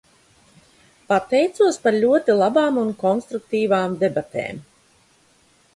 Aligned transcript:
Pateicos 1.13 1.77
par 1.83 1.97
ļoti 2.05 2.39
labām 2.39 2.81
un 2.85 2.91
konstruktīvām 3.05 3.99
debatēm. 4.07 4.65